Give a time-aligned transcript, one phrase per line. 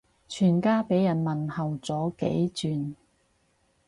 [0.27, 2.95] 全家俾人問候咗幾轉